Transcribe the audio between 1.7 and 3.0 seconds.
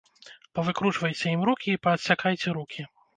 і паадсякайце рукі.